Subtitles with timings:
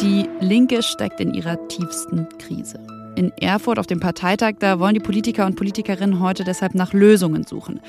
[0.00, 2.78] Die Linke steckt in ihrer tiefsten Krise.
[3.16, 7.44] In Erfurt auf dem Parteitag, da wollen die Politiker und Politikerinnen heute deshalb nach Lösungen
[7.44, 7.80] suchen.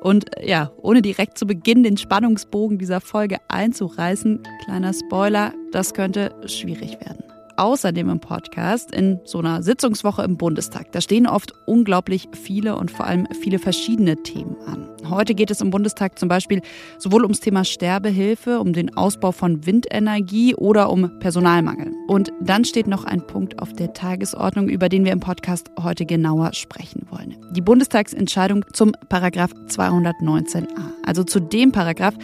[0.00, 6.34] Und ja, ohne direkt zu Beginn den Spannungsbogen dieser Folge einzureißen, kleiner Spoiler, das könnte
[6.46, 7.26] schwierig werden
[7.56, 10.92] außerdem im Podcast in so einer Sitzungswoche im Bundestag.
[10.92, 14.88] Da stehen oft unglaublich viele und vor allem viele verschiedene Themen an.
[15.10, 16.62] Heute geht es im Bundestag zum Beispiel
[16.98, 21.92] sowohl ums Thema Sterbehilfe, um den Ausbau von Windenergie oder um Personalmangel.
[22.08, 26.06] Und dann steht noch ein Punkt auf der Tagesordnung, über den wir im Podcast heute
[26.06, 27.36] genauer sprechen wollen.
[27.50, 30.66] Die Bundestagsentscheidung zum Paragraph 219a,
[31.04, 32.14] also zu dem Paragraph,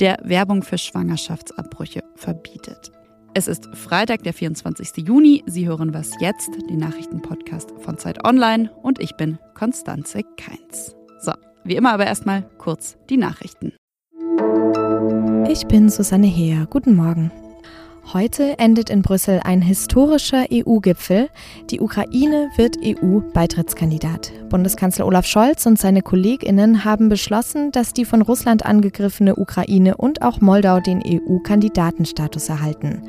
[0.00, 2.91] der Werbung für Schwangerschaftsabbrüche verbietet.
[3.34, 5.06] Es ist Freitag, der 24.
[5.06, 5.42] Juni.
[5.46, 10.94] Sie hören was jetzt, den Nachrichtenpodcast von Zeit Online und ich bin Konstanze Keins.
[11.20, 11.32] So,
[11.64, 13.72] wie immer aber erstmal kurz die Nachrichten.
[15.48, 16.66] Ich bin Susanne Heer.
[16.68, 17.32] Guten Morgen.
[18.12, 21.30] Heute endet in Brüssel ein historischer EU-Gipfel.
[21.70, 24.32] Die Ukraine wird EU-Beitrittskandidat.
[24.50, 30.20] Bundeskanzler Olaf Scholz und seine Kolleginnen haben beschlossen, dass die von Russland angegriffene Ukraine und
[30.20, 33.02] auch Moldau den EU-Kandidatenstatus erhalten.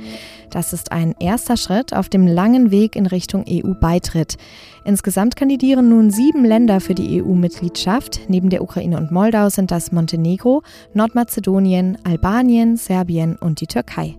[0.51, 4.37] Das ist ein erster Schritt auf dem langen Weg in Richtung EU-Beitritt.
[4.85, 8.21] Insgesamt kandidieren nun sieben Länder für die EU-Mitgliedschaft.
[8.29, 14.15] Neben der Ukraine und Moldau sind das Montenegro, Nordmazedonien, Albanien, Serbien und die Türkei.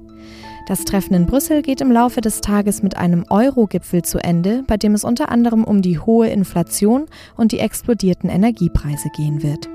[0.66, 4.78] Das Treffen in Brüssel geht im Laufe des Tages mit einem Euro-Gipfel zu Ende, bei
[4.78, 7.04] dem es unter anderem um die hohe Inflation
[7.36, 9.68] und die explodierten Energiepreise gehen wird.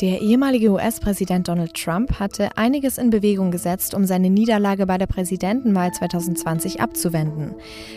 [0.00, 5.06] Der ehemalige US-Präsident Donald Trump hatte einiges in Bewegung gesetzt, um seine Niederlage bei der
[5.06, 7.54] Präsidentenwahl 2020 abzuwenden.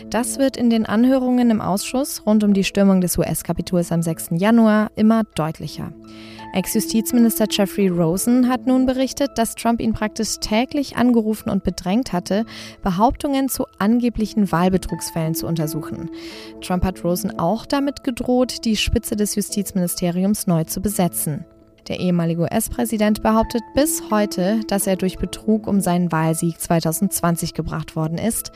[0.08, 4.30] Das wird in den Anhörungen im Ausschuss rund um die Stürmung des US-Kapitols am 6.
[4.36, 5.92] Januar immer deutlicher.
[6.52, 12.44] Ex-Justizminister Jeffrey Rosen hat nun berichtet, dass Trump ihn praktisch täglich angerufen und bedrängt hatte,
[12.82, 16.10] Behauptungen zu angeblichen Wahlbetrugsfällen zu untersuchen.
[16.60, 21.44] Trump hat Rosen auch damit gedroht, die Spitze des Justizministeriums neu zu besetzen.
[21.88, 27.96] Der ehemalige US-Präsident behauptet bis heute, dass er durch Betrug um seinen Wahlsieg 2020 gebracht
[27.96, 28.52] worden ist.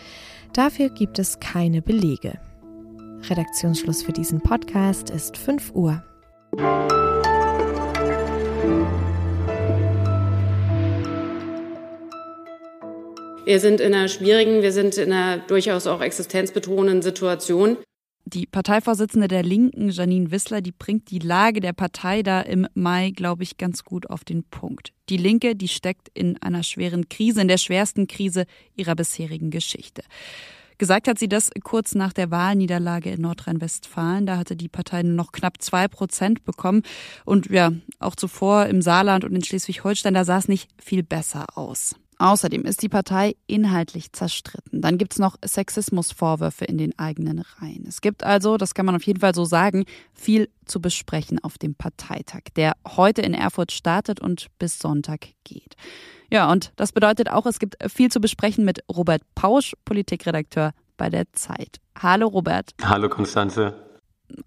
[0.52, 2.38] Dafür gibt es keine Belege.
[3.28, 6.02] Redaktionsschluss für diesen Podcast ist 5 Uhr.
[13.46, 17.76] Wir sind in einer schwierigen, wir sind in einer durchaus auch existenzbetonenden Situation.
[18.26, 23.12] Die Parteivorsitzende der Linken, Janine Wissler, die bringt die Lage der Partei da im Mai,
[23.14, 24.94] glaube ich, ganz gut auf den Punkt.
[25.10, 28.46] Die Linke, die steckt in einer schweren Krise, in der schwersten Krise
[28.76, 30.02] ihrer bisherigen Geschichte.
[30.78, 34.26] Gesagt hat sie das kurz nach der Wahlniederlage in Nordrhein-Westfalen.
[34.26, 36.82] Da hatte die Partei noch knapp zwei Prozent bekommen.
[37.24, 41.46] Und ja, auch zuvor im Saarland und in Schleswig-Holstein, da sah es nicht viel besser
[41.56, 41.94] aus.
[42.18, 44.80] Außerdem ist die Partei inhaltlich zerstritten.
[44.80, 47.84] Dann gibt es noch Sexismusvorwürfe in den eigenen Reihen.
[47.88, 51.58] Es gibt also, das kann man auf jeden Fall so sagen, viel zu besprechen auf
[51.58, 55.76] dem Parteitag, der heute in Erfurt startet und bis Sonntag geht.
[56.34, 61.08] Ja, und das bedeutet auch, es gibt viel zu besprechen mit Robert Pausch, Politikredakteur bei
[61.08, 61.78] der Zeit.
[61.96, 62.72] Hallo Robert.
[62.82, 63.83] Hallo Konstanze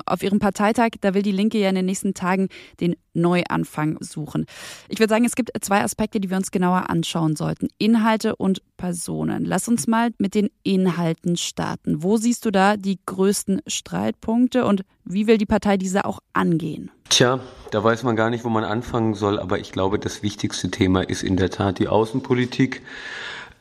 [0.05, 2.49] auf ihrem Parteitag, da will die Linke ja in den nächsten Tagen
[2.79, 4.45] den Neuanfang suchen.
[4.89, 7.67] Ich würde sagen, es gibt zwei Aspekte, die wir uns genauer anschauen sollten.
[7.77, 9.43] Inhalte und Personen.
[9.43, 12.03] Lass uns mal mit den Inhalten starten.
[12.03, 16.91] Wo siehst du da die größten Streitpunkte und wie will die Partei diese auch angehen?
[17.09, 17.39] Tja,
[17.71, 21.01] da weiß man gar nicht, wo man anfangen soll, aber ich glaube, das wichtigste Thema
[21.01, 22.81] ist in der Tat die Außenpolitik.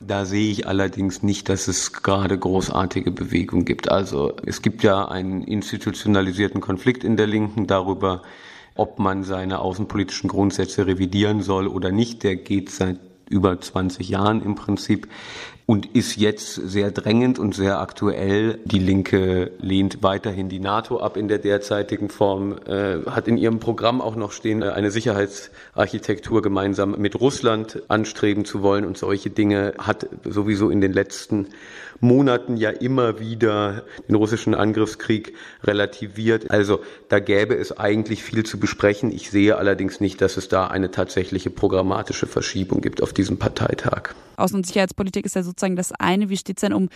[0.00, 3.90] Da sehe ich allerdings nicht, dass es gerade großartige Bewegung gibt.
[3.90, 8.22] Also es gibt ja einen institutionalisierten Konflikt in der Linken darüber,
[8.74, 12.24] ob man seine außenpolitischen Grundsätze revidieren soll oder nicht.
[12.24, 12.98] Der geht seit
[13.28, 15.08] über 20 Jahren im Prinzip
[15.66, 18.60] und ist jetzt sehr drängend und sehr aktuell.
[18.64, 23.58] Die Linke lehnt weiterhin die NATO ab in der derzeitigen Form, äh, hat in ihrem
[23.58, 29.30] Programm auch noch stehen, äh, eine Sicherheitsarchitektur gemeinsam mit Russland anstreben zu wollen und solche
[29.30, 31.48] Dinge hat sowieso in den letzten
[32.00, 35.34] Monaten ja immer wieder den russischen Angriffskrieg
[35.64, 36.50] relativiert.
[36.50, 39.10] Also da gäbe es eigentlich viel zu besprechen.
[39.10, 44.14] Ich sehe allerdings nicht, dass es da eine tatsächliche programmatische Verschiebung gibt auf diesem Parteitag.
[44.36, 46.28] Außen- und Sicherheitspolitik ist ja sozusagen das eine.
[46.28, 46.88] Wie steht es denn um,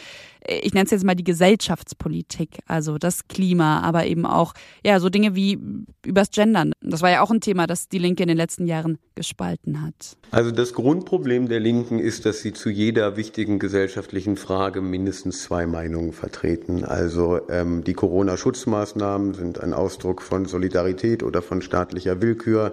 [0.46, 4.54] ich nenne es jetzt mal die Gesellschaftspolitik, also das Klima, aber eben auch
[4.84, 5.58] ja so Dinge wie
[6.04, 6.72] übers Gendern.
[6.80, 10.16] Das war ja auch ein Thema, das die Linke in den letzten Jahren gespalten hat.
[10.30, 15.66] Also das Grundproblem der Linken ist, dass sie zu jeder wichtigen gesellschaftlichen Frage mindestens zwei
[15.66, 16.84] Meinungen vertreten.
[16.84, 22.72] Also ähm, die Corona-Schutzmaßnahmen sind ein Ausdruck von Solidarität oder von staatlicher Willkür.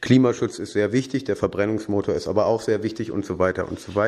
[0.00, 3.80] Klimaschutz ist sehr wichtig, der Verbrennungsmotor ist aber auch sehr wichtig und so weiter und
[3.80, 4.07] so weiter.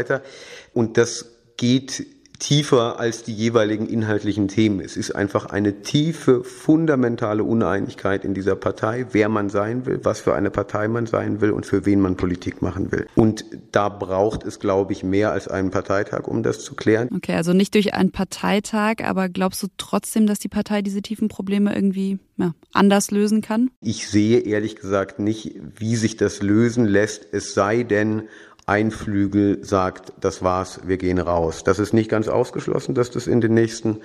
[0.73, 1.27] Und das
[1.57, 2.07] geht
[2.41, 4.81] tiefer als die jeweiligen inhaltlichen Themen.
[4.81, 10.21] Es ist einfach eine tiefe, fundamentale Uneinigkeit in dieser Partei, wer man sein will, was
[10.21, 13.07] für eine Partei man sein will und für wen man Politik machen will.
[13.15, 17.09] Und da braucht es, glaube ich, mehr als einen Parteitag, um das zu klären.
[17.15, 21.29] Okay, also nicht durch einen Parteitag, aber glaubst du trotzdem, dass die Partei diese tiefen
[21.29, 23.71] Probleme irgendwie ja, anders lösen kann?
[23.83, 28.23] Ich sehe ehrlich gesagt nicht, wie sich das lösen lässt, es sei denn,
[28.71, 31.65] ein Flügel sagt, das war's, wir gehen raus.
[31.65, 33.99] Das ist nicht ganz ausgeschlossen, dass das in den nächsten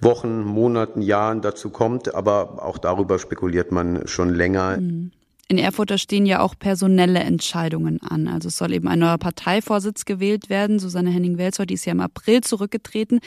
[0.00, 4.76] Wochen, Monaten, Jahren dazu kommt, aber auch darüber spekuliert man schon länger.
[4.80, 5.10] Mhm.
[5.48, 8.28] In Erfurt da stehen ja auch personelle Entscheidungen an.
[8.28, 10.78] Also es soll eben ein neuer Parteivorsitz gewählt werden.
[10.78, 13.18] Susanne Henning-Welzow, die ist ja im April zurückgetreten.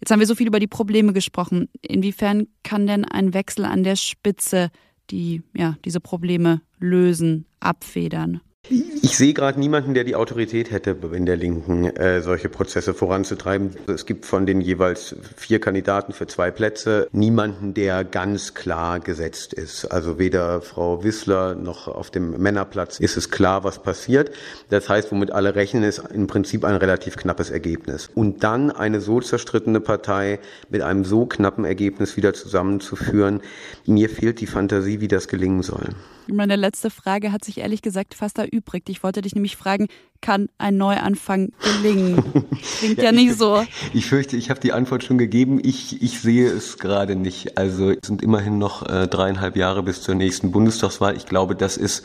[0.00, 1.68] Jetzt haben wir so viel über die Probleme gesprochen.
[1.82, 4.70] Inwiefern kann denn ein Wechsel an der Spitze
[5.10, 8.40] die, ja, diese Probleme lösen, abfedern?
[8.68, 13.72] Ich sehe gerade niemanden, der die Autorität hätte, in der Linken äh, solche Prozesse voranzutreiben.
[13.88, 19.52] Es gibt von den jeweils vier Kandidaten für zwei Plätze niemanden, der ganz klar gesetzt
[19.52, 19.86] ist.
[19.86, 24.30] Also weder Frau Wissler noch auf dem Männerplatz ist es klar, was passiert.
[24.70, 28.10] Das heißt, womit alle rechnen, ist im Prinzip ein relativ knappes Ergebnis.
[28.14, 30.38] Und dann eine so zerstrittene Partei
[30.70, 33.40] mit einem so knappen Ergebnis wieder zusammenzuführen,
[33.86, 35.88] mir fehlt die Fantasie, wie das gelingen soll.
[36.28, 38.88] Meine letzte Frage hat sich ehrlich gesagt fast erübrigt.
[38.88, 39.88] Ich wollte dich nämlich fragen,
[40.20, 42.22] kann ein Neuanfang gelingen?
[42.78, 43.64] Klingt ja, ja nicht so.
[43.92, 45.60] Ich fürchte, ich habe die Antwort schon gegeben.
[45.62, 47.58] Ich, ich sehe es gerade nicht.
[47.58, 51.16] Also es sind immerhin noch äh, dreieinhalb Jahre bis zur nächsten Bundestagswahl.
[51.16, 52.04] Ich glaube, das ist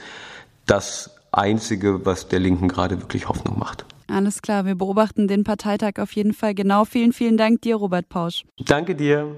[0.65, 3.85] das Einzige, was der Linken gerade wirklich Hoffnung macht.
[4.07, 6.85] Alles klar, wir beobachten den Parteitag auf jeden Fall genau.
[6.85, 8.45] Vielen, vielen Dank dir, Robert Pausch.
[8.57, 9.35] Danke dir.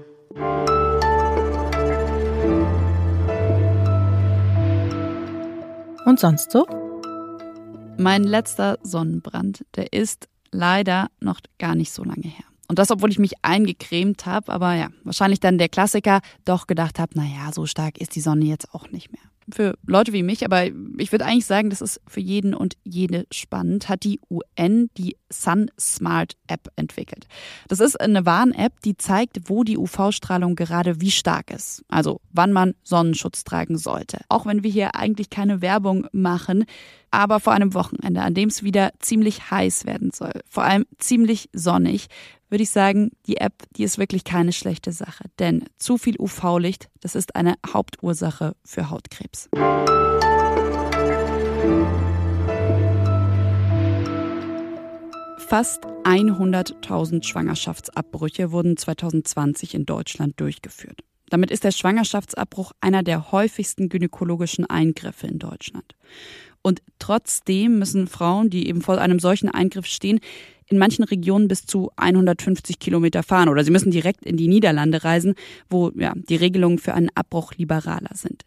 [6.04, 6.66] Und sonst so?
[7.98, 12.44] Mein letzter Sonnenbrand, der ist leider noch gar nicht so lange her.
[12.68, 16.98] Und das, obwohl ich mich eingecremt habe, aber ja, wahrscheinlich dann der Klassiker, doch gedacht
[16.98, 20.44] habe, naja, so stark ist die Sonne jetzt auch nicht mehr für Leute wie mich,
[20.44, 20.66] aber
[20.98, 25.16] ich würde eigentlich sagen, das ist für jeden und jede spannend, hat die UN die
[25.32, 27.26] Sun Smart App entwickelt.
[27.68, 31.84] Das ist eine Warn-App, die zeigt, wo die UV-Strahlung gerade wie stark ist.
[31.88, 34.18] Also wann man Sonnenschutz tragen sollte.
[34.28, 36.64] Auch wenn wir hier eigentlich keine Werbung machen,
[37.10, 41.48] aber vor einem Wochenende, an dem es wieder ziemlich heiß werden soll, vor allem ziemlich
[41.52, 42.08] sonnig,
[42.48, 45.24] würde ich sagen, die App, die ist wirklich keine schlechte Sache.
[45.38, 49.48] Denn zu viel UV-Licht, das ist eine Hauptursache für Hautkrebs.
[55.50, 61.00] Fast 100.000 Schwangerschaftsabbrüche wurden 2020 in Deutschland durchgeführt.
[61.28, 65.94] Damit ist der Schwangerschaftsabbruch einer der häufigsten gynäkologischen Eingriffe in Deutschland.
[66.62, 70.20] Und trotzdem müssen Frauen, die eben vor einem solchen Eingriff stehen,
[70.70, 75.02] in manchen Regionen bis zu 150 Kilometer fahren oder sie müssen direkt in die Niederlande
[75.02, 75.34] reisen,
[75.68, 78.44] wo ja, die Regelungen für einen Abbruch liberaler sind.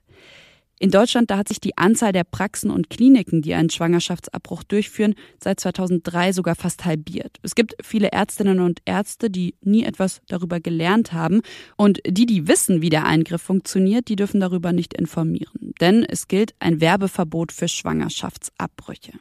[0.84, 5.16] In Deutschland, da hat sich die Anzahl der Praxen und Kliniken, die einen Schwangerschaftsabbruch durchführen,
[5.42, 7.38] seit 2003 sogar fast halbiert.
[7.42, 11.42] Es gibt viele Ärztinnen und Ärzte, die nie etwas darüber gelernt haben.
[11.78, 15.74] Und die, die wissen, wie der Eingriff funktioniert, die dürfen darüber nicht informieren.
[15.80, 19.14] Denn es gilt ein Werbeverbot für Schwangerschaftsabbrüche.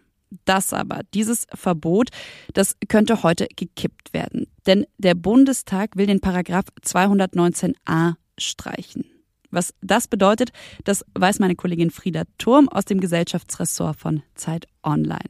[0.44, 2.08] Das aber, dieses Verbot,
[2.54, 4.48] das könnte heute gekippt werden.
[4.66, 9.11] Denn der Bundestag will den Paragraph 219a streichen.
[9.52, 10.50] Was das bedeutet,
[10.84, 15.28] das weiß meine Kollegin Frieda Turm aus dem Gesellschaftsressort von Zeit Online.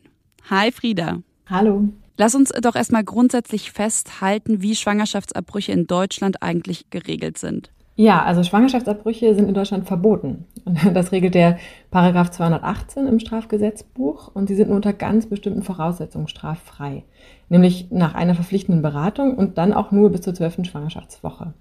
[0.49, 1.19] Hi Frieda.
[1.51, 1.89] Hallo.
[2.17, 7.73] Lass uns doch erstmal grundsätzlich festhalten, wie Schwangerschaftsabbrüche in Deutschland eigentlich geregelt sind.
[7.97, 10.47] Ja, also Schwangerschaftsabbrüche sind in Deutschland verboten.
[10.95, 11.59] Das regelt der
[11.91, 17.03] Paragraph 218 im Strafgesetzbuch und sie sind nur unter ganz bestimmten Voraussetzungen straffrei.
[17.49, 21.55] Nämlich nach einer verpflichtenden Beratung und dann auch nur bis zur zwölften Schwangerschaftswoche.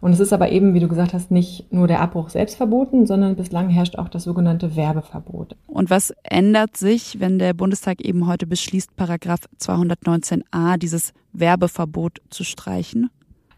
[0.00, 3.06] Und es ist aber eben, wie du gesagt hast, nicht nur der Abbruch selbst verboten,
[3.06, 5.56] sondern bislang herrscht auch das sogenannte Werbeverbot.
[5.66, 12.44] Und was ändert sich, wenn der Bundestag eben heute beschließt, Paragraph 219a, dieses Werbeverbot zu
[12.44, 13.10] streichen?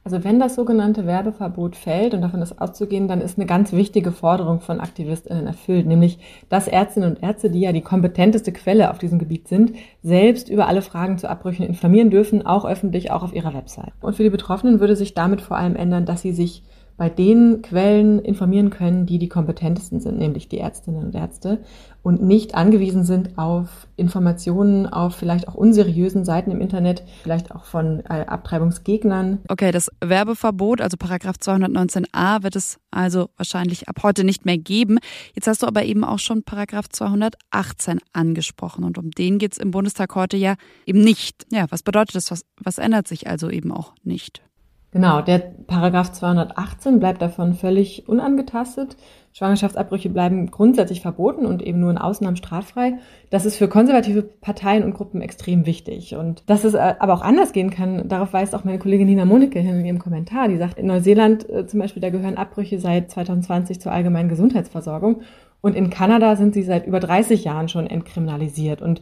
[0.05, 4.11] Also wenn das sogenannte Werbeverbot fällt, und davon ist auszugehen, dann ist eine ganz wichtige
[4.11, 6.19] Forderung von AktivistInnen erfüllt, nämlich,
[6.49, 10.67] dass Ärztinnen und Ärzte, die ja die kompetenteste Quelle auf diesem Gebiet sind, selbst über
[10.67, 13.93] alle Fragen zu Abbrüchen informieren dürfen, auch öffentlich, auch auf ihrer Website.
[14.01, 16.65] Und für die Betroffenen würde sich damit vor allem ändern, dass sie sich
[16.97, 21.61] bei den Quellen informieren können, die die kompetentesten sind, nämlich die Ärztinnen und Ärzte,
[22.03, 27.65] und nicht angewiesen sind auf Informationen auf vielleicht auch unseriösen Seiten im Internet, vielleicht auch
[27.65, 29.39] von äh, Abtreibungsgegnern.
[29.49, 34.99] Okay, das Werbeverbot, also Paragraph 219a, wird es also wahrscheinlich ab heute nicht mehr geben.
[35.35, 39.59] Jetzt hast du aber eben auch schon Paragraph 218 angesprochen und um den geht es
[39.59, 40.57] im Bundestag heute ja
[40.87, 41.47] eben nicht.
[41.53, 42.31] Ja, was bedeutet das?
[42.31, 44.43] Was, was ändert sich also eben auch nicht?
[44.93, 48.99] Genau, der Paragraph 218 bleibt davon völlig unangetastet.
[49.33, 52.99] Schwangerschaftsabbrüche bleiben grundsätzlich verboten und eben nur in Ausnahmen straffrei.
[53.31, 56.15] Das ist für konservative Parteien und Gruppen extrem wichtig.
[56.15, 59.25] Und dass es äh, aber auch anders gehen kann, darauf weist auch meine Kollegin Nina
[59.25, 60.49] Monike hin in ihrem Kommentar.
[60.49, 65.23] Die sagt, in Neuseeland äh, zum Beispiel, da gehören Abbrüche seit 2020 zur allgemeinen Gesundheitsversorgung.
[65.63, 68.83] Und in Kanada sind sie seit über 30 Jahren schon entkriminalisiert.
[68.83, 69.01] Und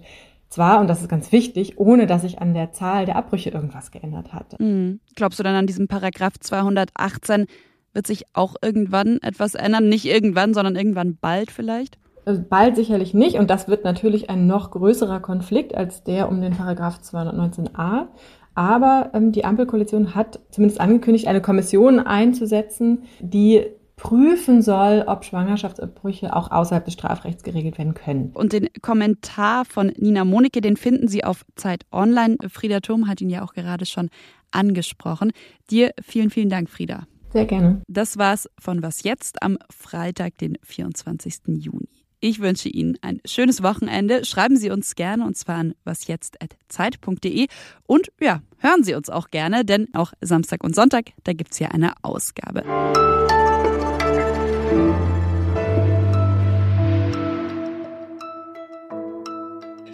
[0.51, 3.91] zwar, und das ist ganz wichtig, ohne dass sich an der Zahl der Abbrüche irgendwas
[3.91, 4.59] geändert hat.
[4.61, 5.01] Mhm.
[5.15, 7.47] Glaubst du dann an diesem Paragraph 218
[7.93, 9.89] wird sich auch irgendwann etwas ändern?
[9.89, 11.99] Nicht irgendwann, sondern irgendwann bald vielleicht?
[12.25, 13.37] Also bald sicherlich nicht.
[13.37, 18.09] Und das wird natürlich ein noch größerer Konflikt als der um den Paragraph 219a.
[18.55, 23.67] Aber ähm, die Ampelkoalition hat zumindest angekündigt, eine Kommission einzusetzen, die
[24.01, 28.31] prüfen soll, ob Schwangerschaftsabbrüche auch außerhalb des Strafrechts geregelt werden können.
[28.33, 32.37] Und den Kommentar von Nina Monike, den finden Sie auf Zeit Online.
[32.49, 34.09] Frieda Thurm hat ihn ja auch gerade schon
[34.51, 35.33] angesprochen.
[35.71, 37.07] Dir vielen, vielen Dank, Frieda.
[37.33, 37.83] Sehr gerne.
[37.89, 41.43] Das war's von Was jetzt am Freitag, den 24.
[41.47, 41.89] Juni.
[42.21, 44.25] Ich wünsche Ihnen ein schönes Wochenende.
[44.25, 47.47] Schreiben Sie uns gerne und zwar an wasjetzt.zeit.de
[47.87, 51.69] und ja, hören Sie uns auch gerne, denn auch Samstag und Sonntag, da gibt's ja
[51.69, 52.65] eine Ausgabe.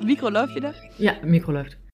[0.06, 0.74] Micro loopt je er?
[0.96, 1.76] Ja, micro loopt.